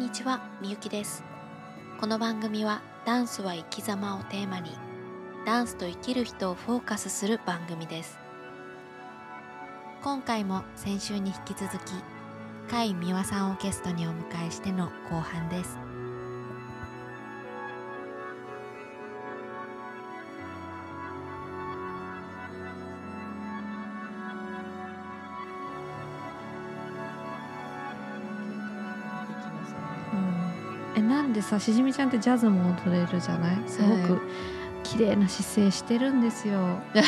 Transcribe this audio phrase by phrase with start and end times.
[0.00, 1.22] こんにちは、みゆきです。
[2.00, 4.70] この番組はダンスは生き様をテーマに、
[5.44, 8.18] ダンスと生きる人をフォーカスする番組です。
[10.02, 11.92] 今回も先週に引き続き、
[12.70, 15.89] 甲斐美和さんをゲストにお迎えしての後半です。
[31.40, 33.56] でさしじみちゃんってジャズも踊れるじゃない？
[33.66, 34.20] すごくはい
[34.82, 36.78] 綺麗な姿勢してるんですよ。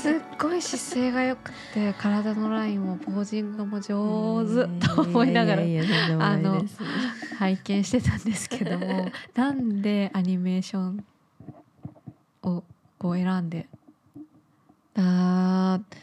[0.00, 5.62] すっごい姿勢が良くて体のラインもポージングも上手と思いながら
[6.18, 6.64] あの
[7.38, 11.04] 拝見してたんですけども なんでアニメーション
[12.42, 12.64] を
[12.98, 13.68] こう選んで？
[14.96, 15.96] あー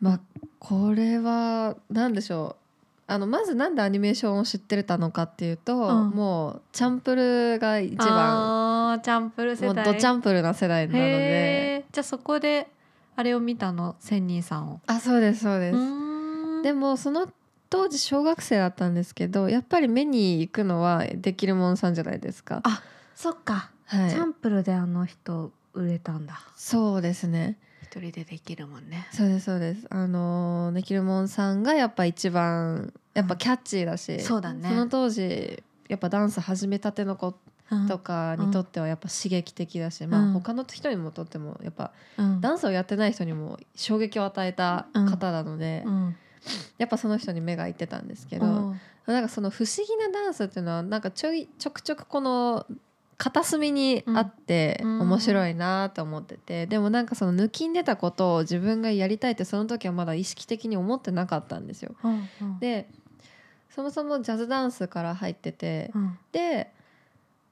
[0.00, 0.20] まあ
[0.58, 2.65] これは何でしょう
[3.08, 6.10] あのまずなんでアニメーションを知ってたのかっていうと、うん。
[6.10, 9.00] もうチャンプルが一番。
[9.02, 11.84] チャンプル世もう代ドチャンプルな世代なので。
[11.92, 12.68] じゃあそこで
[13.14, 13.96] あれを見たの？
[14.00, 14.80] 千人さんを。
[14.86, 15.76] あそうですそうです、
[16.62, 17.28] でももその
[17.68, 22.60] 当時小学生だったんですけどやっぱり目に行くのはできるもんさんじゃないですか。
[22.64, 22.82] あ
[23.14, 24.10] そっか、はい。
[24.10, 26.40] チャンプルであの人売れたんだ。
[26.56, 27.58] そうですね
[27.90, 29.06] 一人でできるもんね。
[29.12, 29.86] そうですそうです。
[29.90, 34.68] あのできるもんさんがやっぱ一番やっぱキャッチーだし、そうだね。
[34.68, 37.34] その当時やっぱダンス始めたての子
[37.88, 40.30] とかにとってはやっぱ刺激的だし、まうん。
[40.30, 42.40] あ他の人にもとってもやっぱうん。
[42.40, 46.16] ダンスをやってない人にも衝撃を与えた方なので、うん。
[46.78, 48.80] やっぱその人に目がいってたんですけど、うん。
[49.06, 52.66] なんかその不思議なダンスっていうのはなんかちょいちょくちょくこの
[53.18, 55.00] 片隅にあってうん。
[55.00, 61.94] 面白いなと思ってて、でもなんかその抜きんでたことを自分がやりたいってその時はまだ意識的に思ってなかったんですよ。
[62.04, 62.58] うんうん。
[62.58, 62.88] で
[63.70, 66.18] そもそもジャズダンスから入っててうん。
[66.32, 66.72] で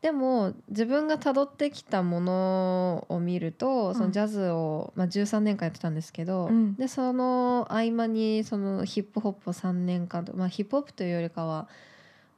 [0.03, 3.95] でも自分が辿ってきたものを見ると、ん。
[3.95, 6.75] そのジャズを、まあ、13年間やってたんですけど、うん。
[6.75, 11.69] でその合間にそのヒップホップを3年間と、まあ、ヒップホップというよりかは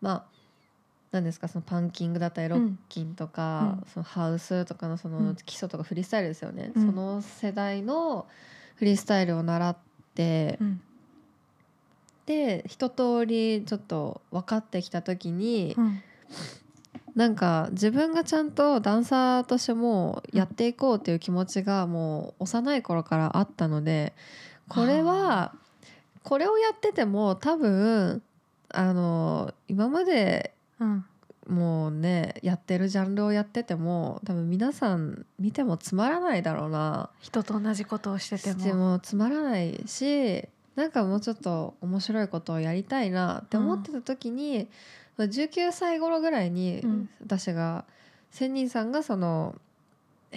[0.01, 0.36] まあ
[1.17, 1.49] 何ですか？
[1.49, 3.91] そのパンキングだったりロッキンとか、うん。
[3.93, 5.37] そのハウスとかのそうのん。
[5.37, 6.87] 基礎とかフリースタイルですよね、うん。
[6.87, 8.27] その世代の
[8.77, 9.77] フリースタイルを習っ
[10.15, 10.81] て、うん。
[12.27, 16.03] で一通りちょっと分かってきた時に、うん。
[17.15, 24.13] なんか自分がちゃんとダンサーとしてもうやっていこうっていう気持ちがもう幼い頃からあったので
[24.69, 25.55] これは
[26.25, 28.23] これをやってても多分
[28.69, 31.05] あの今までうん。
[31.47, 37.11] もうねやってるジャンルをやってても多分皆さん見てもつまらないだろうな。
[37.21, 38.59] 人と同じことをしてても。
[38.59, 40.45] してもつまらないし
[40.75, 44.69] なんかもうちょっと面白いことをやりたいなって思ってた時に、
[45.17, 47.09] まあ19歳頃ぐらいにうん。
[47.23, 47.85] 私が
[48.31, 49.55] 千人さんがその、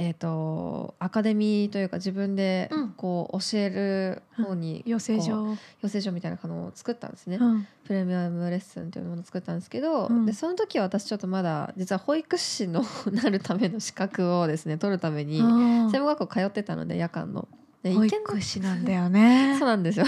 [0.02, 2.90] えー、とアカデミーというか自分でうん。
[3.00, 7.68] こう教える方に養成こう所養成所みたいなのを作ったんですね、うん。
[7.86, 10.26] プレミアムレッスンっていうものを作ったんですけど、うん。
[10.26, 17.48] でその時は私ちょっとまだ実は保育士のなるための資格をですね取るために専門学校通ってたので夜間の。
[17.84, 19.56] で保育士なんだよね。
[19.60, 20.06] そうなんですよ。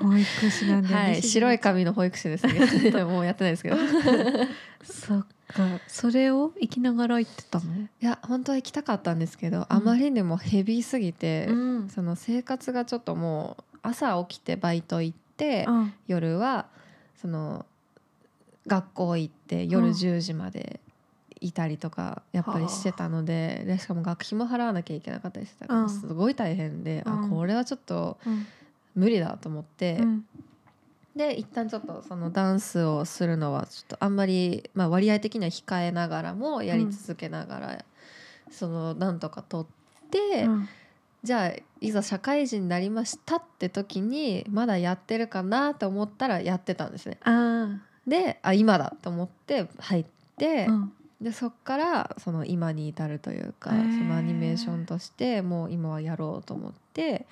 [0.00, 2.66] 保育士なんだよね、はい、白い髪の保育士ですね。
[2.90, 3.76] でももうやってないですけど。
[3.76, 3.78] い
[4.82, 7.64] そっかそれを生きながら行ってたの？
[8.00, 11.88] や、本当は行きたかったんですけど、あまりにもヘビーすぎて、ん。
[11.88, 15.92] その生活がちょっともう朝起きてバイト行って、うん。
[16.06, 16.66] 夜は
[17.16, 17.64] その
[18.66, 20.80] 学校行って夜うん10時まで
[21.40, 25.88] いたりとかやっぱりしてたので、でしかも学費も払わなきゃいけなかったりしてたから、うん。
[25.88, 27.24] すごい大変で、うん。
[27.26, 28.46] あこれはちょっとうん。
[28.94, 29.98] 無理だと思って。
[31.16, 37.84] うんで一旦ちょっとそのダンスをするのはちょっとあんまり、まあ、割合的には控えながらもやり続けながら、
[38.50, 40.68] そのなんとか取って、うん。
[41.22, 47.18] じゃあいざ社会人になりましたって時にまだやってるかなと思ったらやってたんですね。
[47.22, 50.04] あであ今だと思って入っ
[50.36, 50.92] てー、うん。
[51.22, 57.26] でそっからその今に至るというか、そのアニメーションとしてもう今はやろうと思って。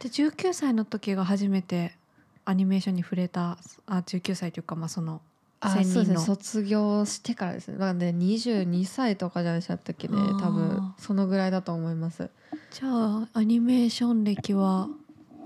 [0.00, 1.96] で19歳の時が初めて
[2.44, 5.20] アニメーションに触れたあ19歳というかまあその
[5.60, 6.18] あそうですね。
[6.18, 7.78] 卒業してからですね。
[7.78, 10.94] なんで22歳とかじゃないでしたっけね多分。
[10.98, 12.28] そのぐらいだと思います。
[12.70, 14.88] じゃあアニメーション歴は？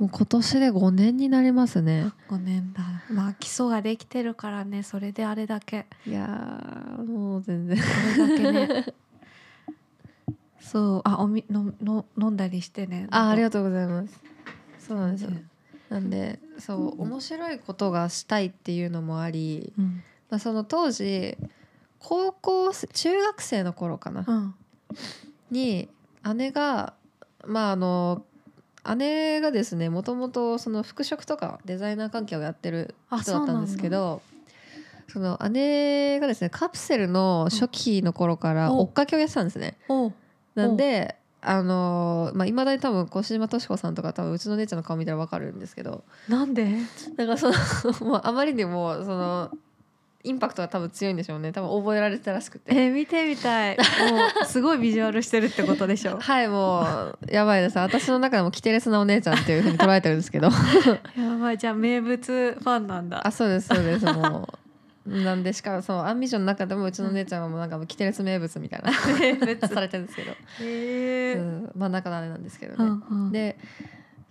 [0.01, 2.13] もう今年で5年になりますね。
[2.29, 2.83] 5年だ。
[3.11, 5.87] まあ基礎ができてるからねそれであれだけ。
[6.07, 7.77] いやーもう全然。
[7.77, 7.85] こ
[8.17, 8.95] れだけね。
[10.61, 11.03] そう。
[11.05, 13.07] あおみのの飲んだりしてね。
[13.11, 14.21] あありがととうございます。
[14.81, 15.31] そうなんですよ
[15.91, 20.03] なんでそう面白いことがしたいっていうのもあり、うん。
[20.31, 21.37] まあ、その当時
[21.99, 24.55] 高校生中学生の頃かな、うん。
[25.51, 25.89] に
[26.37, 26.95] 姉が
[27.47, 28.25] まああの
[28.97, 34.23] 姉がですねもともとその服飾とかデザイナー関係をやってるあ人だったんですけど
[35.09, 38.79] その姉がですねカプセルの初期の頃からうん。
[38.81, 39.79] 追っかけをやってたんですね。
[40.55, 46.03] なんであのまあ、未だに多分小島敏子さんとか多分うちの姉ちゃんの顔見たら分かるんですけど。
[46.29, 46.69] なんで？
[47.17, 47.55] だからその
[48.11, 49.51] もうあまりにもその
[50.25, 51.53] インパクトが多分強いんでしょうね。
[51.53, 52.75] 多分覚えられてたらしくて。
[52.75, 53.77] えー見てみたい。
[53.77, 53.85] も
[54.43, 56.19] うすごいビジュアルしてるってことでしょ？
[56.21, 57.79] はいもうやばいです。
[57.79, 60.49] 私の中でもキテレスなお姉ちゃんっていうふうに捉えてるんですけど。
[61.17, 62.19] やばいじゃあ名物
[62.61, 63.25] ファンなんだ。
[63.25, 64.05] あそうですそうです。
[64.07, 64.59] もう
[65.09, 69.59] なんでしかもそのアンビションの中でもうちの姉ちゃんはもうなんかもうキテレス名物みたいな名物。
[69.69, 70.33] されてるんですけど、
[71.75, 71.93] 真ん。
[71.93, 73.33] 中の姉なんですけどうね、んうん。
[73.33, 73.57] で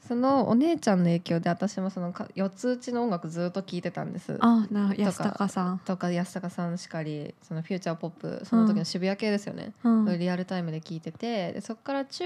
[0.07, 4.37] そのお姉ちゃんの影響で私もそのか四つ打ちの音楽ずっと聴いてたんです。
[4.39, 5.79] あな安高さん。
[5.79, 10.19] とか安坂さんしかりそのフューチャーポップその時の渋谷系ですよね、うん。
[10.19, 11.53] リアルタイムで聴いてて。
[11.53, 12.23] でそこから中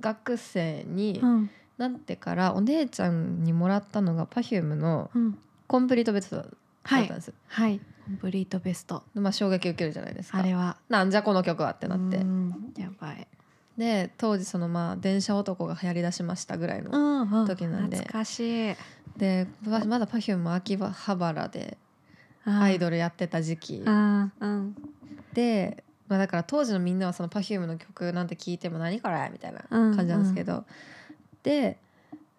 [0.00, 1.50] 学生にうん。
[1.78, 6.44] なってからお姉ちゃんにもらったのが Perfume のうん「コンプリートベスト」
[6.84, 7.04] だはい。
[7.04, 7.78] ったんです、はい。
[8.06, 10.38] コンプリートベストまあ、衝撃受けるじゃないですか。
[10.38, 10.76] あれは。
[10.88, 12.16] なんじゃこの曲はってなって。
[12.18, 12.72] うん。
[12.76, 13.26] やばい。
[13.76, 17.46] で当時そのまあ電車男が流行りだしましたぐらいの、うんうん。
[17.46, 17.96] 時なんで。
[17.96, 18.76] 懐かしい。
[19.16, 21.78] でままだ Perfume も秋葉原で
[22.44, 23.82] アイドルやってた時期。
[23.86, 24.76] うん。
[25.32, 29.96] で、まあ、だから当時のみんなはその Perfume の曲なんて聞いても何これみたいなうん。
[29.96, 30.64] 感じなんですけど、
[31.42, 31.78] で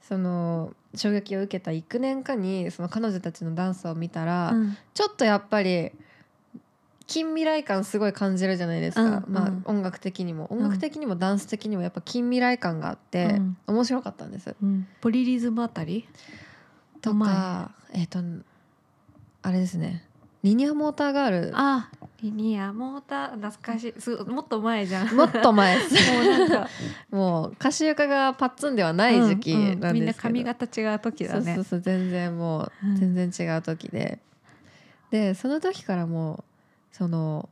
[0.07, 4.77] その衝撃を受けた幾年かにその彼女たちのダンスを見たら、うん。
[4.93, 5.91] ちょっとやっぱり
[7.07, 9.33] 近未来感すごい感じるじゃないですか、うん。
[9.33, 10.43] まあうん、音楽的にも。
[10.43, 13.57] ん音楽的にもダンス的にもやっぱ近未来感があって、うん。
[13.67, 14.55] 面白かったんです。
[14.61, 14.87] うん。
[15.01, 16.07] ポリリズムあたり？
[17.01, 18.19] とかえっ、と
[19.41, 20.05] あれですね
[20.43, 21.51] リニアモーターガール。
[21.53, 21.89] あ
[22.21, 24.01] リニアモーター懐かしい。
[24.01, 25.15] すもっと前じゃん。
[25.15, 26.11] もっと前です。
[26.11, 26.69] もうなんか。
[27.11, 29.79] もう歌手床がパッツンではない時期うんうん。
[29.79, 31.41] なんみんなですけど、髪型違う時だね。
[31.41, 32.95] そうそうそう全然もううん。
[33.13, 34.19] 全然違う時で、
[35.11, 36.43] でその時からも
[36.91, 37.47] うその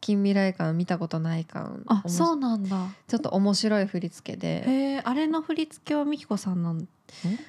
[0.00, 2.94] 近未来感見たことない感あそうなんだ。
[3.08, 4.64] ちょっと面白い振り付けで。
[4.68, 6.86] へえあれの振り付けはみきこさんなんの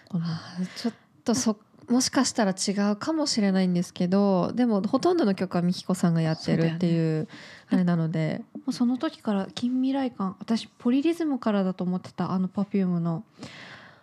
[0.09, 0.41] かな
[0.75, 0.93] ちょっ
[1.23, 1.55] とそ
[1.89, 7.27] もしかしたら違うかもしれないんですけどでもほとんどの曲はみきこさんがやってるっていう
[7.69, 8.41] あれなので。
[8.61, 13.23] もうその時から近未来感私ポリリズムからだと思ってたあの Perfume の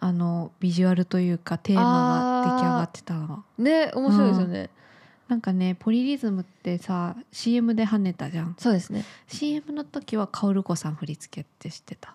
[0.00, 3.44] あのビジュアルというかテーマが出来上がってたの。
[3.58, 4.70] ね面白いですよね、
[5.28, 8.54] なんかねポリリズムってさ CM で跳ねたじゃん。
[8.58, 9.04] そうですね。
[9.26, 12.14] CM の時はカオル子さん振り付けって知ってた。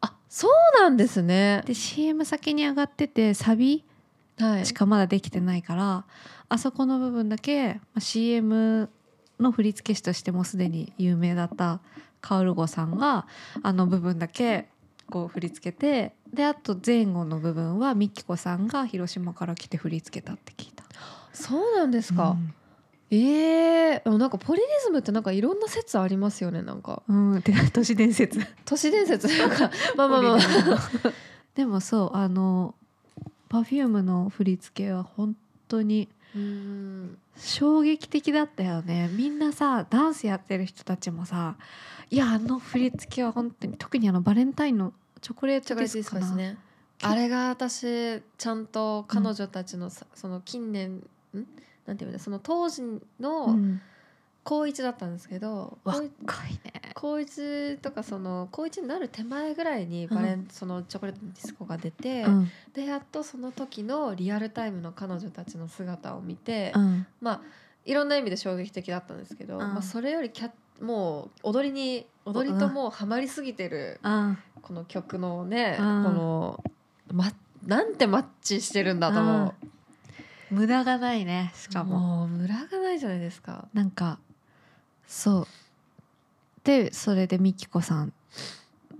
[0.00, 0.50] あそう
[0.80, 1.62] なんですね。
[1.66, 3.84] で CM 先に上がっててサビはい
[4.64, 6.04] しかまだできてないから
[6.48, 8.88] あそこの部分だけまあ CM
[9.38, 11.80] の振付師としてもすでに有名だった
[12.20, 13.26] カオルゴさんが
[13.62, 14.68] あの部分だけ
[15.10, 20.84] こう振り付けてであと前後の部分はミキコさんが広島から来て振り付けたって聞いた。
[21.32, 22.54] そうなんですか、うん。
[23.10, 27.02] ええでもなんかポリリズムってなんかいろんな説ありますよねなんか。
[27.08, 28.40] うん、てか都市伝説。
[28.64, 29.28] 都市伝説。
[29.28, 30.38] とかまあまあまあ
[31.54, 32.74] でもそうあの
[33.50, 35.36] Perfume の振り付けは本
[35.68, 39.10] 当にうん衝撃的だったよね。
[39.12, 41.56] みんなさダンスやってる人たちもさ
[42.10, 46.56] いやあの振り付けは本当に特にあのバレンタインのチョコレートディスコですね。
[47.02, 50.96] あれが私ちゃんと彼女たちのさ、その近年
[51.34, 51.46] ん？
[51.86, 53.80] なんていうんだその当時うのん、
[54.42, 56.06] 高一だったんですけど、若高
[56.48, 56.72] 一いね。
[56.94, 62.50] 高一とかその高一になる手前ぐらいにバレン、そのチョコレートディスコが出て、うん。
[62.74, 67.06] でやっとその時のリアルタイムの彼女たちの姿を見て、うん。
[67.20, 67.40] まあ
[67.84, 69.60] いろんな意味で衝撃的だったんですけど、うん。
[69.60, 76.04] まあ、それよりキャもう踊りに踊りともうハマりすぎてるあこの曲のね、うん。
[76.04, 76.64] この、
[77.12, 77.30] ま、
[77.66, 79.54] なんてマッチしてるんだと思
[80.50, 81.98] 無駄がないねしうかも。
[81.98, 83.68] もうムラがないじゃないですか。
[83.72, 84.18] なんか
[85.10, 85.46] そう。
[86.62, 88.12] でそれでみきこさん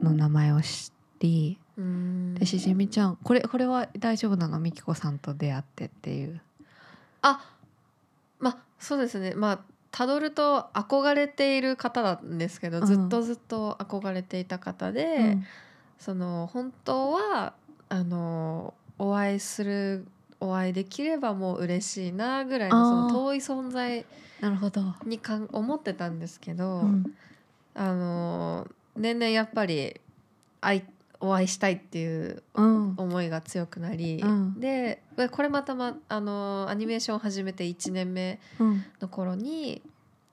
[0.02, 0.90] の名前を知
[1.20, 2.34] りうん。
[2.34, 4.58] でしじみちゃんこれこれは大丈夫なの？
[4.58, 6.40] みきこさんと出会ってっていう。
[7.22, 7.40] あ
[8.40, 9.34] まあそうですね。
[9.36, 9.60] まあ
[9.92, 12.86] たどると憧れている方なんですけど、うん。
[12.86, 15.44] ずっとずっと憧れていた方で、うん。
[16.00, 17.52] その本当は
[17.88, 20.06] あのお会いする
[20.40, 24.04] お会いできればもう嬉しいなぐらいのその遠い存在
[24.40, 27.04] なるほど、にかん思ってたんですけど、うん。
[27.74, 28.66] あの
[28.96, 30.00] 年々やっぱり
[30.60, 30.82] 会い
[31.20, 32.94] お会いしたいっていううん。
[32.96, 34.60] 思いが強くなり、うん。
[34.60, 39.82] でこれまたまあのアニメーションを始めて1年目うんの頃に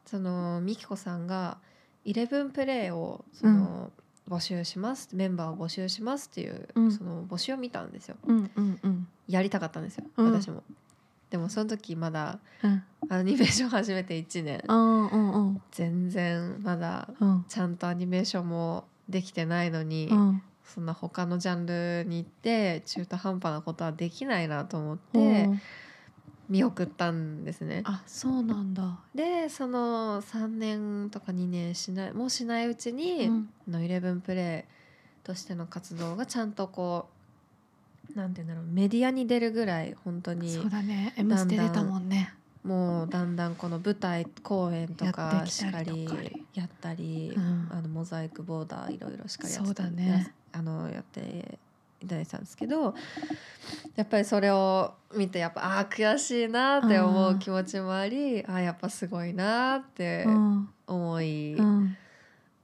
[0.06, 1.58] そのみきこさんが
[2.06, 3.92] 「イレブンプレイをその、
[4.30, 6.92] 募集しますメンバーを募集しますっていう、うん。
[6.92, 8.16] その募集を見たんですよ。
[8.26, 9.08] うんうんうん。
[9.28, 10.34] やりたかったんですよ、うん。
[10.34, 10.64] 私も。
[11.30, 12.84] でもその時まだうん。
[13.10, 14.62] アニメーション始めて1年。
[14.68, 15.62] うんうんうん。
[15.72, 17.46] 全然まだうん。
[17.48, 20.42] ちゃんとアニメーションもできてないのに、うん。
[20.66, 25.62] そんな他のジャンルに行って中途半端なことはできないなと思っうてん。
[26.50, 27.84] 見送ったんですね。
[27.86, 29.00] あそうなんだ。
[29.16, 33.50] でその3年とか2年しないもうしないうちに、うん。
[33.68, 37.17] のイレブンプレイとしての活動がちゃんとこう
[38.16, 42.34] なんて言うんだろうメディアに出るぐらい本当にそうだね「M ステ」出たもんね。
[42.64, 47.70] もうだんだんこの舞台公演とやかしたかりやったり、うん。
[47.72, 50.34] あのモザイクボーダーいろいろしかりやってね。
[50.52, 51.60] あのやって
[52.02, 52.94] いただいてたんですけど
[53.96, 60.70] やっぱりそれを見てやっぱあー悔しいなって思う気持ちもありあーやっぱすごいなってうん。
[60.88, 61.98] 思い、うん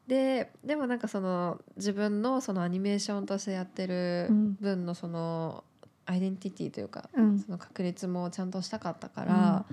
[0.07, 4.53] ででもなんかその自分のそのアニメーションとしてやってるうん。
[4.60, 5.63] 分のその
[6.05, 7.39] アイデンティティというかうん。
[7.39, 9.65] その確立もちゃんとしたかったから、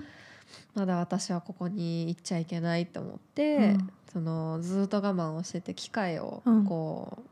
[0.73, 3.89] まだ私はここに行っちゃいけないと思って、うん。
[4.13, 6.65] そのずっと我慢をしてて機会をうん。
[6.65, 7.23] こう、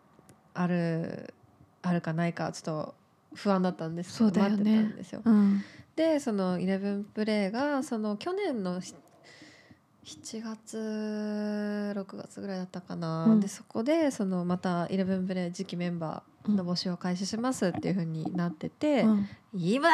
[0.54, 1.34] ある
[1.82, 2.96] あるかないかちょっと
[3.34, 4.50] 不安だったんですけどね。
[4.50, 5.22] 待ってたんですよ。
[5.24, 5.62] うん。
[5.96, 8.94] でその「イレブンプレイがその去年のし
[10.06, 13.40] 7月6月ぐらいだったかな、うん。
[13.40, 19.28] でそこでそのまた「イレブンプレイ次期メンバーの募集を開始しますっていう風になってて、うん。
[19.54, 19.90] 今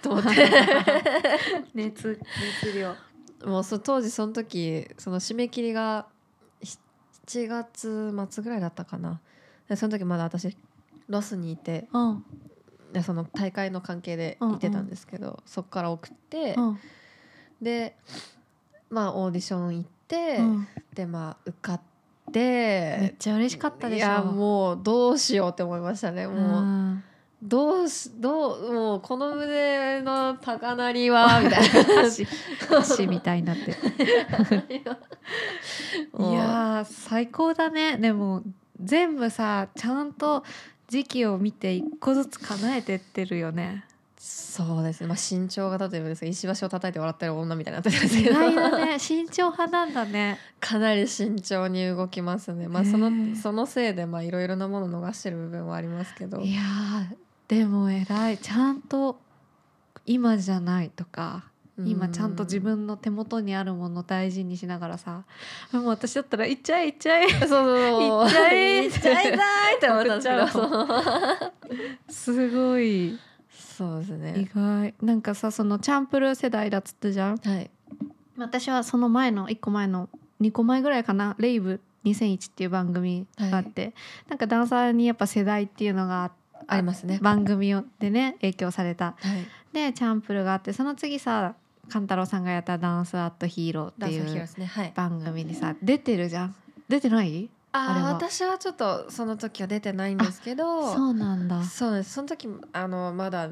[0.00, 0.30] と思って。
[1.74, 2.18] 熱
[2.62, 2.94] 熱量。
[3.44, 6.06] もうそ当時その時その締め切りが
[6.62, 9.20] 7月末ぐらいだったかな。
[9.68, 10.56] でその時まだ私
[11.08, 12.24] ロスにいてうん。
[12.92, 16.78] でその大会の関係で行ってたんですけど、そこから送って、うん。
[17.60, 17.96] で
[18.90, 20.68] まあオーディション行って、うん。
[20.94, 21.80] でまあ受かっ
[22.28, 24.06] めてっちゃ嬉しかったでしょ。
[24.06, 26.26] いやもうどうしようって思いましたね。
[26.26, 27.02] もう、うん。
[27.40, 31.80] どうしどうもうこの胸の高鳴りはみたいな。
[32.02, 32.26] 歌詞
[32.62, 33.70] 歌詞みたいになって。
[33.70, 33.74] い
[36.32, 37.96] やー最高だね。
[37.96, 38.42] でも
[38.80, 40.44] 全部さちゃんと
[40.88, 43.84] 時期を見て一個ずつ叶えてってるよね
[44.58, 48.40] そうですね、まあ、身長が例えばですね石橋を叩いて笑ってる女みたいになってるんですけど。
[48.84, 48.98] ね。
[48.98, 50.36] 慎重派なんだね。
[50.58, 56.40] かなり慎重に動きますね、まあ、そのそのせいでまあいろいろなものを逃してる部分はありますけど。
[56.40, 58.38] いやーでも偉い。
[58.38, 59.20] ちゃんと
[60.06, 61.44] 今じゃないとか
[61.84, 65.22] 今ちゃんと自分の手元にあるものを大事にしながらさ。
[65.70, 67.28] もう私だったら行っちゃえ行っちゃえ。
[67.28, 68.26] そうそうそう。
[68.26, 71.52] 行っちゃえ行 っちゃいたいって思ったんですけど。
[72.08, 73.16] すごい
[73.58, 74.94] そうです意ね外。
[75.02, 77.36] なんかさそのチャンプルー世代だっつったじゃん。
[77.38, 77.70] はい。
[78.36, 80.08] 私はその前の1個前の
[80.40, 83.94] 2個前ぐらいかな「レイブ2001」っていう番組があって、
[84.28, 86.30] なんかダンサーにやっぱ世代っていうのがあ
[86.68, 87.18] ありますね。
[87.20, 89.16] 番組でね影響された。
[89.18, 89.46] はい。
[89.72, 91.54] でチャンプルがあってその次さ
[91.88, 94.66] 勘太郎さんがやった「ダンス・アット・ヒーロー」っていダンスヒーローうですね。
[94.66, 94.92] はい。
[94.94, 96.54] 番組にさ出てるじゃん。
[96.88, 97.50] 出てない？
[97.72, 101.62] あああ私はちょっとその時は出てないんですけどそうなんだ。
[101.64, 102.14] そうです。
[102.14, 103.50] その時あのまだ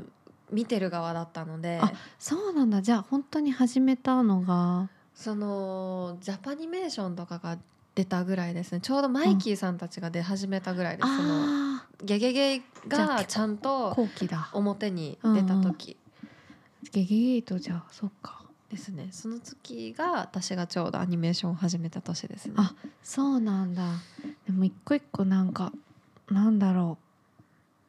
[0.51, 1.79] 見てる側だったので。
[1.83, 2.81] あそうなんだ。
[2.83, 4.89] じゃあ本当に始めたのが？
[5.15, 7.59] そのジャパニメーションとかが
[7.95, 8.81] 出たぐらいですね。
[8.81, 11.29] ちょうどマイキーさんたちが出始めたぐらいです、その
[11.79, 13.97] あゲゲゲがちゃんあと
[14.53, 15.97] 表に出た時。
[16.93, 19.09] ゲゲゲートじゃあそっかですね。
[19.13, 22.55] その時が私がちょうどアニメーションを始めた年ですね。
[22.57, 23.85] あそうなんだ。
[24.47, 25.73] でも一個一個なんか
[26.31, 26.99] なんだろ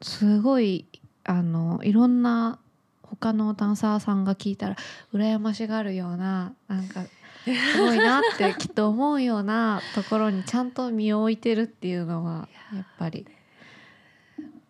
[0.01, 0.05] う。
[0.05, 0.85] すごい
[1.23, 2.59] あのいろんな
[3.01, 4.75] 他のダンサーさんが聞いたら
[5.13, 13.25] 羨ましがるようななんかすごいなってきっと思うようなところにちゃんと身を置いてるっていうのはやっぱり。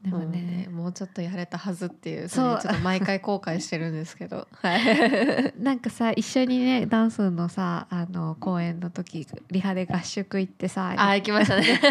[0.03, 2.59] でもねねもうちょっとやれたはずっていうそう。
[2.61, 4.47] ちょっと毎回後悔してるんですけど。
[4.61, 5.53] はい。
[5.59, 11.63] なんかさ一緒にねダンスのさあの公演の時リハで合宿行ってさあ行きましたね。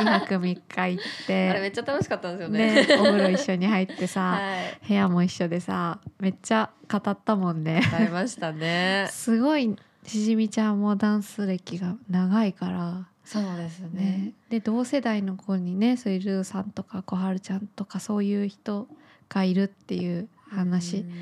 [0.00, 2.86] 2泊3日行っあれめてっちゃ楽しかったんですよね。
[2.86, 4.38] ねお風呂一緒に入ってさは
[4.84, 4.88] い。
[4.88, 7.82] 部屋も一緒でさめっちゃ語ったもんね。
[7.92, 9.08] ありましたね。
[9.12, 13.88] すごいしじみちゃんもダンス歴が長いからそうですね。
[13.92, 14.32] ね。
[14.48, 18.88] で同世代の子にねそういうルーさんとか小春ちゃんとかそういう人
[19.28, 21.12] がいるっていう話、うん。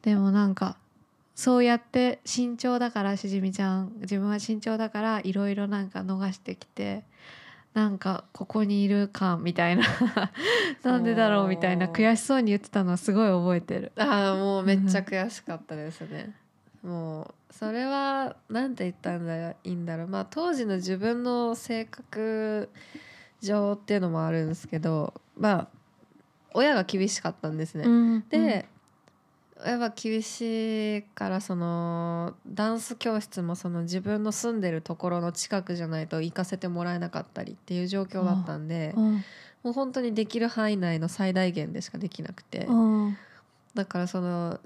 [0.00, 0.78] でもなんか
[1.34, 3.92] そうやって慎重だからしじみちゃん。
[4.00, 7.04] 自分は慎重だからいろいろなんか逃してきて
[7.74, 9.84] なんかここにいる感みたいな。
[10.82, 11.86] なんでだろうみたいな。
[11.88, 13.92] 悔しそうに言ってたのはすごい覚えてる。
[13.96, 16.34] ああもうめっちゃ悔しかったですね。
[16.82, 20.08] もうそれはなんて言ったんだいいんだろう。
[20.08, 22.68] まあ当時の自分の性格
[23.40, 25.82] 上っていうのもあるんですけどまあ
[26.54, 27.84] 親が厳しかったんですね。
[27.84, 28.66] うんで、
[29.64, 39.24] 親は厳しいからそのダンス教室もその自分の住んでるところの近くじゃないと行かせてもらえなかったりっていう状況だったんでうん。
[39.62, 42.66] もう本当にできる範囲内の最大限でしかできなくて。
[42.66, 43.16] うん。
[43.74, 44.58] だからその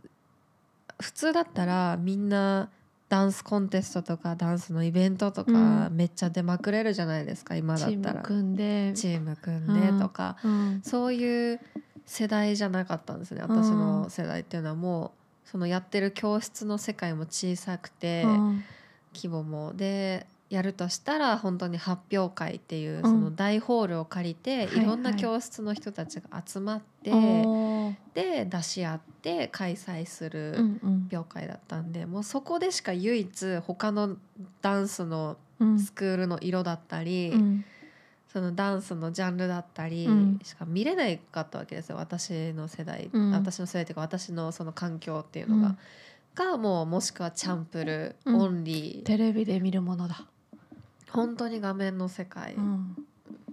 [1.00, 2.70] 普通だったらみんな
[3.08, 5.96] ダンスコンテストとかダンスのイベントとかうん。
[5.96, 8.24] めっちゃ出まくれるじゃないですか今チームだったら。
[8.24, 10.36] 組んで、チーム組んでとか。
[10.42, 10.80] うん。
[10.82, 11.60] そういう
[12.04, 14.74] 世代じゃなかったんですね私の世代っていうのは。
[14.74, 15.12] も
[15.44, 18.64] うそのやってる教室の世界も小さくてうん。
[19.14, 19.72] 規模も。
[19.74, 23.02] でやるとしたら本当に発表会っていううん。
[23.02, 24.84] その大ホールを借りてはいい。
[24.84, 27.10] ろんな教室の人たちが集まって
[28.14, 34.16] で出し合って開催する発表会だったんでもうそこでしか唯一他の
[34.62, 35.78] ダンスのうん。
[35.78, 37.64] スクールの色だったり、うん。
[38.28, 40.38] そのダンスのジャンルだったりうん。
[40.42, 43.30] しか見れないかったわけですよ私の世代、うん。
[43.32, 45.76] 私の世代っていうか私のその環境っていうのが、
[46.34, 48.36] がもうもしくはチャンプル、うん。
[48.36, 49.06] オンリー。
[49.06, 50.26] テレビで見るものだ。
[51.10, 52.96] 本当に画面の世界っうん。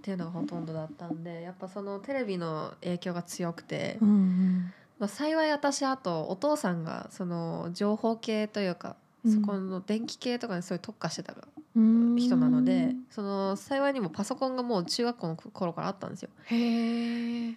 [0.02, 4.72] ていうのがほとんどだったんでやっぱそのテレビの影響が強くて、うんうん。
[4.98, 9.34] まあ、幸い私あとお父さんがその情報系というか、うん。
[9.34, 11.34] そこの電気系とかにそういう特化してた
[11.76, 12.16] うん。
[12.16, 16.28] 人なので、その幸いにもパソコンがもう中学校の頃からあったんですよ。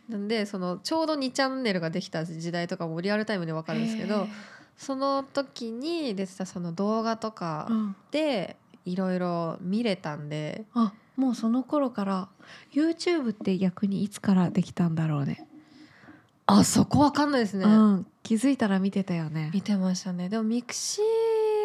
[0.10, 4.28] なんでそのちょうど2チャンネルができた時代とかもリアルタイムで分かるんですけど
[4.78, 7.96] その時に出てたその動画とうかん。
[8.12, 8.56] で
[8.88, 12.30] いろいろ見れたんであもうその頃から
[12.74, 15.48] YouTube って逆にいつからできたんだろうね。
[16.46, 19.52] あそこ分かんないですね、うん気づいたら見てたよね。
[19.54, 21.02] 見てましたねでもミクシ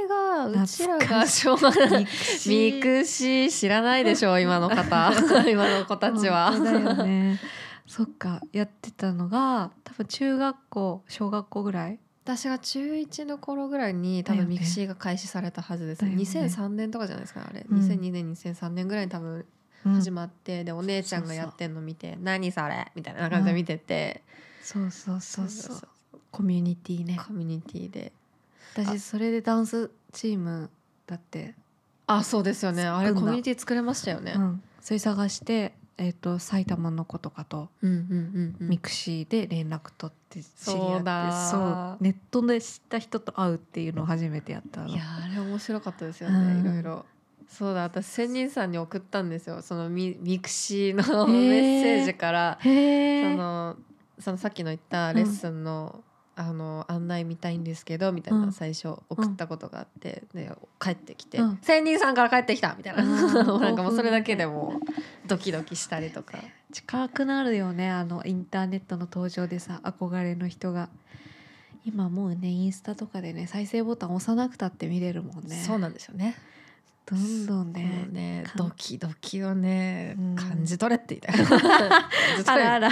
[0.06, 2.06] ーがうちらが懐かしいしょうがない
[2.46, 5.12] ミクシー知らないでしょ今の方
[5.50, 7.40] 今の子たちはね。
[7.86, 11.98] そっかやってたのが多分中学校小学校ぐらい。
[12.24, 16.14] 私が中1の頃ぐらいに多分ミクシーが開始されたはずです、ね。
[16.16, 17.78] 2003年とかじゃないですかあれ、うん。
[17.80, 19.44] 2002年2003年ぐらいに多分
[19.84, 24.22] うん始まって、でお姉ちゃんがやってんの見て「何それ?」みたいな感じで見てて、
[24.62, 25.76] そうそうそうそう。
[25.76, 25.88] そう
[26.30, 27.20] コミュニティね。
[27.26, 28.12] コミュニティで。
[28.74, 30.70] 私それでダンスチーム
[31.06, 31.54] だって、
[32.06, 32.84] あそうですよね。
[32.84, 44.88] あれコミュニティ作れましたよね、うん、それ探して、えー、と埼玉の子とかとミクシーで連絡取って知り合って、そうだそうネットで知った人と会うっていうのを初めてやったの。
[44.88, 46.60] いやあれ面白かったですよね、うん。
[46.60, 47.06] いろいろ。
[47.48, 49.60] そうだ私仙人さんに送ったんですよ。
[49.60, 52.58] そのミミクシーのメッセージから。
[52.62, 53.76] その
[54.18, 56.02] そのさっきの言ったレッスンの,、
[56.42, 60.50] あの案内見たいんですけどみたいなうん最初送ったことがあって、で
[60.80, 66.38] 帰ってきてうん「仙人さんから帰ってきた!」みたいな、うん なんかもうそれだけでもうドキドキしたりとか。
[66.72, 70.88] 近くなるよねあのインターネットの登場でさ憧れの人が
[71.84, 76.34] 今もうねインスタとかでね再生ボタン押さなくたって見れるもんねそうなんですよね。
[77.04, 80.36] どんどんもねうねドキドキをね、うん。
[80.36, 81.32] 感じ取れって言いた
[82.52, 82.90] あらあら。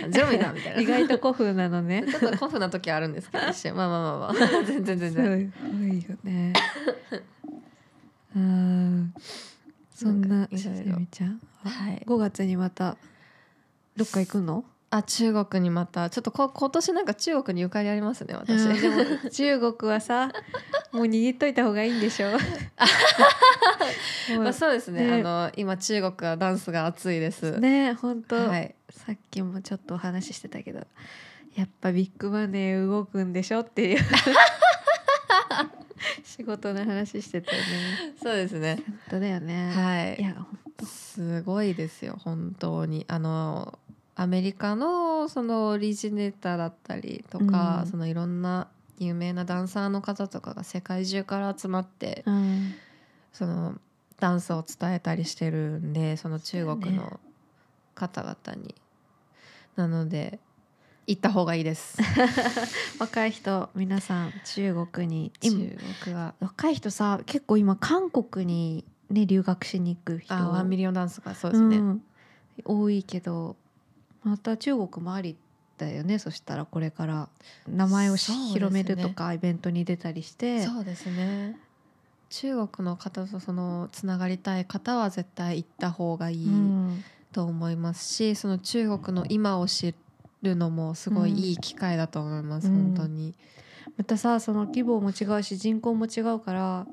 [0.00, 0.80] 感じろみたいな。
[0.80, 2.04] 意外と古風なのね。
[2.10, 3.76] ちょっと古風な時あるんですけど一瞬。
[3.76, 4.64] まあまあまあまあ。
[4.66, 5.52] 全然全す然。
[5.62, 6.52] ごいよね。
[8.34, 9.14] うん。
[9.94, 11.40] そんなしみちゃん。
[11.64, 12.02] はい。
[12.06, 12.96] 5月にまた
[13.96, 14.64] どっか行くの？
[14.96, 16.08] あ中国にまた。
[16.08, 18.62] ちょっとこ今年なんか中国にゆかりありますね私。
[18.62, 18.80] うん。
[18.80, 20.30] でも中国はさ
[20.92, 22.28] もう握っといた方がいいんでしょ
[24.38, 25.04] まあそうですね。
[25.04, 25.14] ね。
[25.14, 27.58] あの今中国はダンスが熱いです。
[27.58, 28.72] ね本当、はい。
[28.90, 30.86] さっきもちょっとお話ししてたけど
[31.56, 34.02] やっぱビッグマネー動くんでしょっていう。
[36.22, 37.64] 仕事の話してたよね。
[38.22, 38.80] そうですね。
[38.86, 40.14] 本当だよね、、はい。
[40.20, 40.22] い。
[40.22, 40.46] やほん
[40.86, 43.04] すごいですよ本当に。
[43.08, 43.78] あの
[44.16, 47.90] アメリカのそのオリジネーターだったりとか、うん。
[47.90, 52.74] そのいろんな有名なダンサーの方とかが世界中から集まって、うん。
[53.32, 53.74] その
[54.20, 57.18] ダンスを伝えたりしてるんでその中国の
[57.94, 58.74] 方々に、
[59.76, 60.38] なので
[61.06, 61.98] 行った方がいいです。
[62.98, 65.70] 若い人皆さん中国に中今
[66.04, 66.34] 国は。
[66.40, 70.32] 若い人さ結構今韓国にね留学しに行く人。
[70.32, 72.02] あワンミリオンダンスがそうですね、うん。
[72.64, 73.56] 多いけど
[74.24, 75.36] また中国もあり
[75.76, 77.28] だよねそしたらこれから。
[77.68, 80.64] 名前を広めるとかイベントに出たりして。
[80.64, 81.56] そうですね。
[82.30, 89.94] 中国の方とそのつながりたい方は絶対行った方がいいうんと思いますし、その中国の今を知
[90.42, 92.94] るのもすごいいい機会だと思います、うん。
[92.94, 93.34] 本当に。
[93.96, 96.86] またさその規模も違うし人口も違うから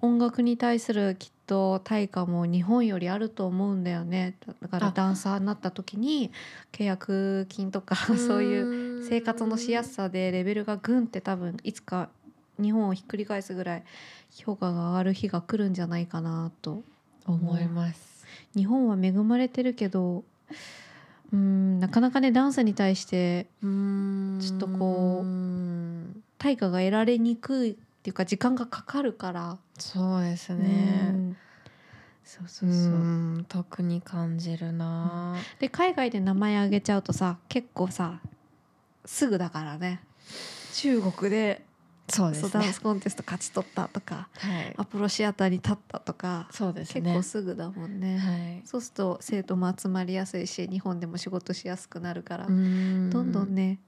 [0.00, 4.36] 音楽に対するきっと対価も日本よりあると思うんだよね。
[4.60, 4.90] だからあ。
[4.90, 6.30] ダンサーになった時に
[6.72, 12.08] 契約金とかそういうう生活のしやすさでレベルがグンって多分いつか
[12.60, 13.84] 日本をひっくり返すぐらい
[14.30, 16.82] 評価が上がる日が来るんじゃないかなと。
[17.28, 18.26] 思います。
[18.56, 20.24] 日本は恵まれてるけど
[21.32, 25.57] うんなかなかねダンスに対してちょっとこううん
[26.38, 31.10] 対価が得られにくいっていうか時間がかかるからそうですうね。
[31.10, 31.36] ん
[32.24, 32.92] そううそうそう、
[33.40, 35.34] ん特に感じるな。
[35.58, 38.20] で海外で名前挙げちゃうとさ結構さ
[39.04, 40.00] すぐだからね
[40.74, 41.64] 中国で
[42.08, 42.80] そうですねダンス。
[42.80, 44.74] コンテスト勝ち取ったとかはい。
[44.76, 47.00] アポロシアターに立ったとか、そうですね。
[47.02, 48.66] 結構すぐだもんね、はい。
[48.66, 53.78] そうすると生徒も集まりやすいし日本でも仕事しやすくなるから、どんどんどんね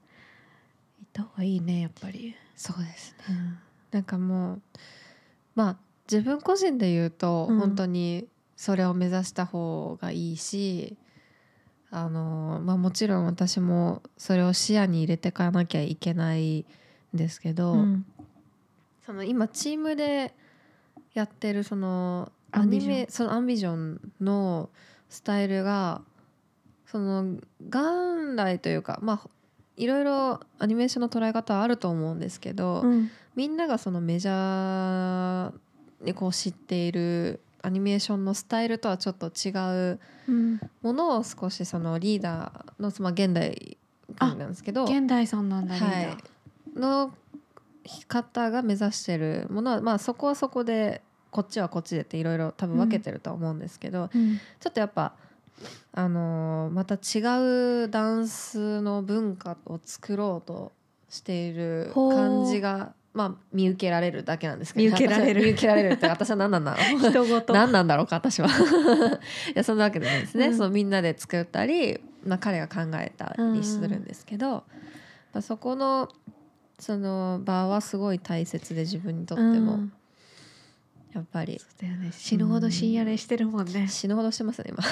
[1.11, 3.25] った方がいいねやっぱり、そうですね。
[3.29, 3.57] うん。
[3.91, 4.61] なんかもう
[5.55, 5.77] まあ
[6.09, 7.59] 自分個人で言うと、うん。
[7.59, 10.95] 本当にそれを目指した方がいいし
[11.89, 16.65] あの、まあ、もちろん私もそれを視野に入れていかなきゃいけないん
[17.13, 18.05] ですけど、うん。
[19.05, 20.33] その今チームで
[21.13, 24.69] やってるそのアニメそのアンビジョンの
[25.09, 26.01] スタイルが
[26.85, 27.37] その
[27.69, 29.29] 元来というかまあ
[29.77, 33.11] いろいろアニメーションの捉え方はあると思うんですけど、うん。
[33.35, 35.53] みんながそのメジャー
[36.01, 39.51] にこう知っているアニメーションのスタイルとはちょっと違
[39.93, 43.77] ううん、ものを少しそのリーダーの、まあ、現代
[44.19, 46.17] なんですけど現代さんなんだはい、
[46.75, 47.11] の
[48.07, 54.37] 方が目指してるものは、まあ、そこはそこでこっちはこっちでっていろいろ多分分けてるとは思うんですけど、うん。
[54.59, 55.13] ちょっとやっぱ、
[55.93, 60.71] あのーまた違うダンスの文化を作ろうと
[61.09, 64.85] している感じが、まあ、見受けられるだけなんですけど。
[64.85, 65.43] 見受けられる。
[65.43, 67.09] 見受けられるって私は何なんだろう。
[67.09, 68.47] 人ごと何なんだろうか私は。
[68.47, 68.51] い
[69.53, 70.57] やそんなわけでないですね、うん。
[70.57, 74.63] そのみんなで作ったり、まあ、彼が考えたりするんですけど、ま
[75.33, 76.09] あ、そこの
[76.79, 79.93] その場はすごい大切で自分にとっても、うん
[81.13, 81.59] やっぱり。
[81.59, 82.11] そうだよね。
[82.11, 84.83] 死ぬほど深夜練してるもんね、死ぬほどしてますね今。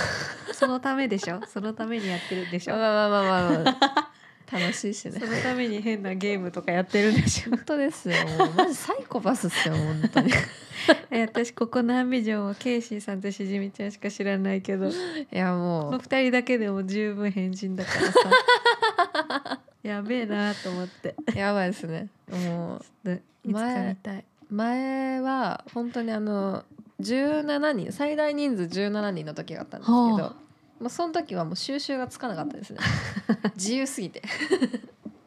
[0.53, 1.41] そのためでしょ？
[1.47, 2.75] そのためにやってるんでしょ？
[2.75, 4.11] まあまあまあまあまあ
[4.51, 5.19] 楽しいしね。
[5.19, 7.51] そのために変なゲームとかやってるんでしょ？
[7.51, 8.15] 本当ですよ。
[8.37, 10.29] もうマジサイコパスっすよ本当に。
[10.29, 10.31] い
[11.11, 14.89] え私ここのアンビジョンはケイシーさんとしじみちゃんしか知らないけど。
[15.29, 15.91] やこもう。
[15.93, 19.61] の二人だけでも十分変人だからさ。
[19.83, 21.15] やべえなと思って。
[21.35, 22.07] やばいですね。
[22.31, 23.11] もう。
[23.45, 26.63] いつか見たい前は本当にあの
[27.01, 30.35] 17人最大人数17人の時があったんですけど、はあ。
[30.79, 32.79] まあ、その時はもう収集がつかなかったですね。
[33.55, 34.21] 自由すぎて。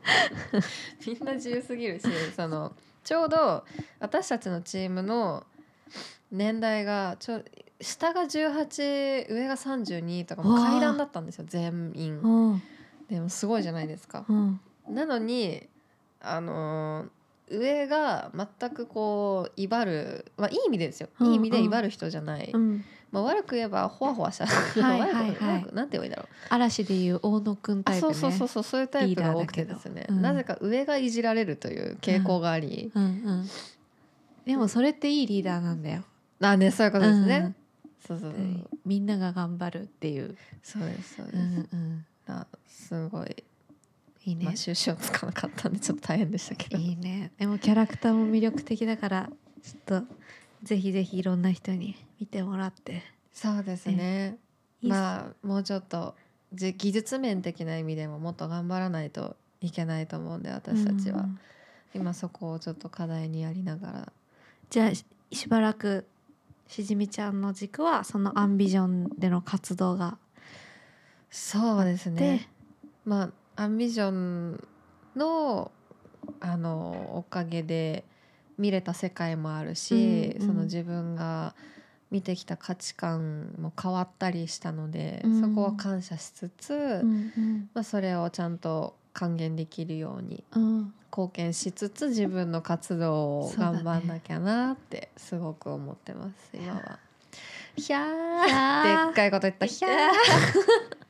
[1.06, 2.72] みんな自由すぎるしその
[3.04, 3.64] ちょうど
[4.00, 5.46] 私たちのチームの
[6.30, 7.42] 年代がちょ
[7.80, 12.18] 下が18上が32とかも階段だったんですよ全員。
[12.20, 12.62] うん
[13.08, 14.24] でもすごいじゃないですか。
[14.28, 15.68] うんなのに
[16.20, 17.08] あのー
[17.52, 22.84] 上が全くこう威張る、まあ、いい意味でですよ、うんいい意味で威張る人じゃない、うん。
[23.10, 25.66] まあ、悪く言えばほわほわしたはいはいはい。
[25.74, 26.26] なんて言えばいいんだろう。
[26.48, 28.14] 嵐でいう大野くんタあイプね。
[28.14, 30.22] そうそうそうそういうタイプが多くてですね、うん。
[30.22, 33.48] なぜか上がいじられるという傾向があり、うんうん
[34.44, 36.04] でもそれっていいリーダーなんだよ、
[36.40, 37.54] あねそういうことですね、
[38.06, 38.32] そうそう
[38.84, 43.44] みんなが頑張るっていう、そうですそうです、うんうん、あすごい、
[44.24, 44.54] いいね。
[44.54, 46.78] つかなかったんでちょっと大変でしたけど。
[46.78, 47.32] いいね。
[47.38, 49.30] でもキャラクターも魅力的だから
[49.62, 50.06] ちょっと
[50.62, 53.02] ぜひぜひいろんな人に見てもらって。
[53.32, 54.36] そうですね。
[54.82, 56.14] まあもうちょっと
[56.52, 61.38] じ技術面的な意味でももっと頑張らないといけないと思うんで私たちは、うん
[61.94, 64.12] 今そこをちょっと課題にやりながら。
[64.70, 66.06] じゃあししばらく
[66.66, 70.16] しじみちゃんの軸はそのアンビジョンでの活動が
[71.30, 72.48] そうですで、ね。
[73.04, 74.66] まあアンビジョン
[75.16, 75.70] の
[76.40, 78.04] あのおかげで
[78.58, 80.46] 見れた世界もあるし、うんうん。
[80.46, 81.54] その自分が
[82.10, 85.40] 見てきた価値観も変わったりしたので、うん。
[85.40, 90.62] そこは感謝しつつ、うんまあ、それをちゃんと還元できるようにうん。
[90.62, 96.98] うん、貢献しつつ自分の活動を頑張んなきゃなってすごく思ってます、今は。
[97.76, 99.06] ひゃー。
[99.06, 99.66] でっかいこと言った。
[99.66, 101.01] ひゃー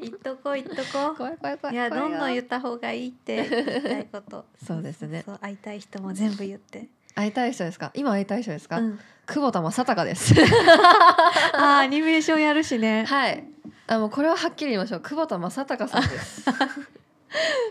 [0.00, 1.74] 言っとこう 言っとこ怖い怖い怖い。
[1.74, 4.44] ういやどんどん言った方がいいって言いたいこと。
[4.64, 5.22] そうですね。
[5.26, 6.88] そう会いたい人も全部言って。
[7.14, 7.90] 会いたい人ですか？
[7.94, 9.00] 今会いたい人ですか、うん。
[9.26, 10.34] 久保田正孝です。
[11.54, 13.04] あーアニメーションやるしね。
[13.04, 13.44] はい。
[13.86, 15.00] あもうこれははっきり言いましょう。
[15.00, 16.44] 久保田正孝さんです。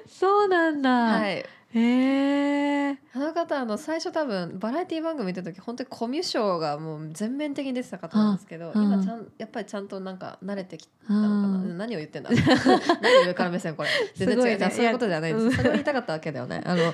[0.08, 8.84] そうなんだ、はいへえあの方あの最初多分バラエティ番組見てた時本当にコミュ障がもう全面的に出てた方なんですけど、うん。
[8.84, 11.78] 今ちゃんやっぱりちゃんとなんか慣れてきたのかな、うん。
[11.78, 12.30] 何を言ってんだ？
[13.02, 13.90] 何上から目線これ？
[14.16, 15.34] 全然違う、ねじゃあそういうことじゃない。
[15.34, 16.62] ですそれを言いたかったわけだよね。
[16.66, 16.94] あの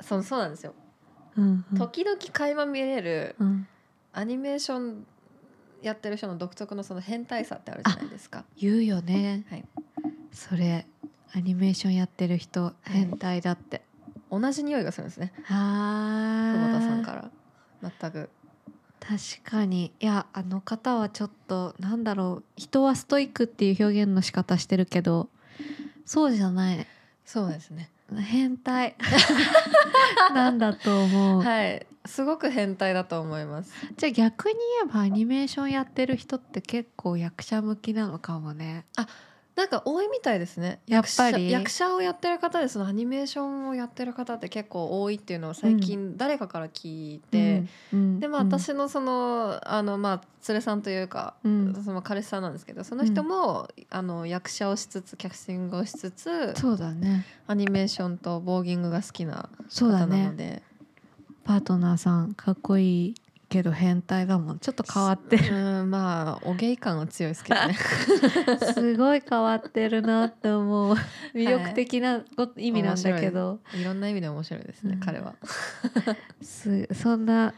[0.00, 0.74] そうそうなんですよ。
[1.36, 1.78] うんうん。
[1.78, 3.66] 時々垣間見れるうん。
[4.12, 5.06] アニメーション
[5.82, 8.44] やってる人の独特のその変態さってあるじゃないですか。
[8.56, 9.64] 言うよね、はい。
[10.32, 10.86] それ
[11.34, 13.82] アニメーションやってる人変態だって、
[14.30, 15.32] 同じ匂いがするんですね。
[15.48, 17.30] あ久保田さんから。
[18.00, 18.30] 全く。
[19.00, 19.92] 確かに。
[20.00, 25.28] いやあの方はちょっとなんだろう人はストイックっていう表現の仕方してるけど
[26.04, 26.86] そうじゃない。
[27.24, 27.90] そうですね。
[28.16, 28.96] 変態。
[30.34, 31.86] なんだと思う、はい。
[32.06, 33.72] すごく変態だと思います。
[33.98, 38.86] じゃあ逆に言えばアニメーションやってる人って結構役者向きなのかもね
[39.58, 40.78] なんか多いみたいですね。
[40.86, 41.50] やっぱり。
[41.50, 47.98] 役者役者をやってる方でそのアニメーションをやってる方って結構多いっていうのを最近誰かから聞いて、うん。
[47.98, 48.20] うん。
[48.20, 51.82] でも私のそのあのまあ連れさんというか、うん。
[51.84, 57.26] その彼氏さんなんですけどその人も、あの役者をしつつキャスティングをしつつそうだね。
[57.48, 60.36] アニメーションとボーギングが好きなそうだ方なのね。
[60.36, 60.62] で
[61.44, 63.14] パートナーさんかっこいい
[63.48, 64.58] けど変態だもん。
[64.58, 65.56] ちょっと変わってる。
[65.56, 67.74] うんまあおゲイ感は強いですけどね。
[68.74, 70.96] すごい変わってるなって思う。
[71.34, 73.82] 魅力的なこ意味なんだけど、い。
[73.82, 75.00] ろんな意味で面白いですね、うん。
[75.00, 75.34] 彼は。
[76.42, 77.54] すそんな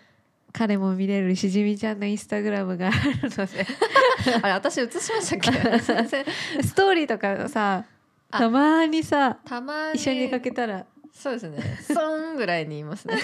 [0.52, 3.66] 彼も見れるしじみちゃんのインスタグラムがあるので。
[4.42, 5.50] あれ私映しましたっけ？
[6.62, 7.84] ストーリーとかさ
[8.30, 9.94] あたまにさたまに。
[9.98, 11.58] 一緒に出かけたらそうですね。
[11.82, 13.14] そんぐらいに言いますね。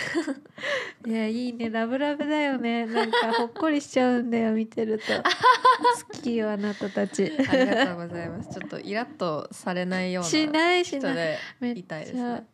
[1.07, 1.71] いやいいね。
[1.71, 2.87] ラブラブだよね。
[2.87, 5.05] なんかほっこりしちゃうんだよ見てると。
[6.13, 7.33] 好きよあなたたち。
[7.49, 8.51] ありがとうございます。
[8.51, 11.13] ちょっとイラッとされないようなしないしない。
[11.13, 12.47] 人でめっいですね。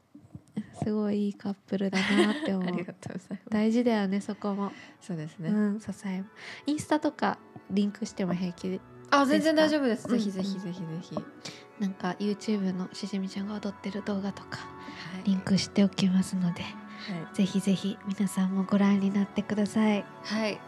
[0.85, 3.41] すごいいいカップルだなって思ありうがとうございます。
[3.49, 6.23] 大事だよねそこも、そうですね、うん支え
[6.67, 7.39] インスタとか
[7.71, 10.07] リンクしても平気であ全然大丈夫です。
[10.09, 11.23] うんぜひぜひぜひぜひ、は
[11.83, 14.61] なんか YouTube のしじみちゃんが踊ってる動画とか
[15.25, 15.27] い。
[15.27, 16.69] リンクしておきますのでは
[17.33, 20.05] い、ぜひぜひ皆さんもご覧になってください。
[20.23, 20.61] はい、ぜ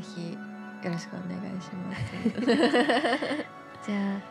[0.00, 0.38] ひよ
[0.84, 2.02] ろしくお願いします。
[3.84, 4.22] じゃあ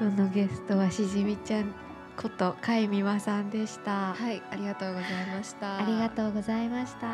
[0.00, 1.74] 今日のゲストはしじみちゃん
[2.16, 4.42] こと甲斐美和さんでした、はい。
[4.50, 5.76] ありがとうございました。
[5.76, 7.06] ありがとうございました。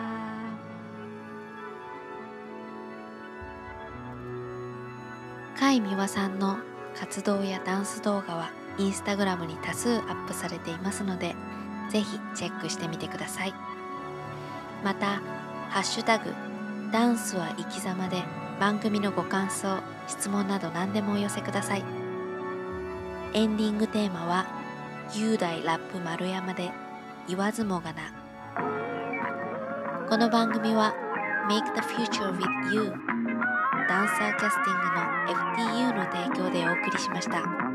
[5.59, 6.59] 甲斐美和さんの
[6.99, 11.37] 活動やダンス動画はインスタグラムに多数アップされていますので
[11.91, 13.55] ぜひチェックしてみてください。
[14.85, 15.21] また
[15.71, 16.35] 「ハッシュタグ
[16.93, 18.23] ダンスは生き様」で
[18.61, 21.85] 番組のご感想質問など何でもお寄せください。
[23.33, 24.47] エンディングテーマは
[25.15, 26.73] 「雄大ラップ丸山」で
[27.29, 28.03] 言わずもがな。
[30.09, 30.95] この番組は
[31.49, 33.18] Make the Future with You
[33.89, 37.68] ダンサーキャスティングの FTU の提供でお送りしました。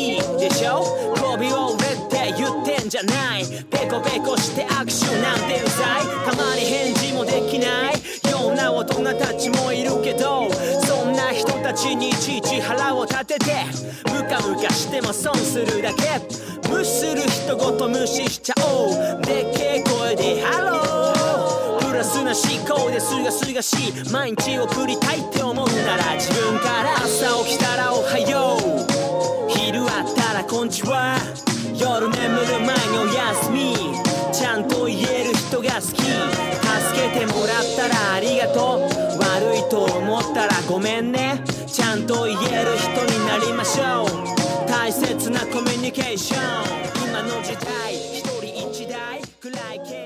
[0.00, 0.82] いいでしょ？
[1.16, 3.44] 媚びを売れって言ってんじゃない。
[3.70, 6.02] ペコペコして握手なんてうざい。
[6.24, 7.94] たまに返事もできない。
[8.30, 13.64] ような大人たちもいるけどそんな人たちにいちいち腹を立てて
[14.12, 16.20] ムカムカしても損するだけ。
[16.70, 19.20] 無視する人ごと無視しちゃおう。
[22.48, 29.50] 思いですがすがしい毎日送りたいって思うなら自分から朝起きたらおはよう。
[29.50, 31.16] 昼あったらこんちは。
[31.76, 33.74] 夜眠る前におやすみ。
[34.32, 36.00] ちゃんと言える人が好き。
[36.00, 39.18] 助けてもらったらありがとう。
[39.18, 41.42] 悪いと思ったらごめんね。
[41.66, 44.68] ちゃんと言える人になりましょう。
[44.68, 47.08] 大切なコミュニケーション。
[47.08, 47.94] 今の時代。
[47.94, 49.20] 一人一台。
[49.40, 49.99] 暗い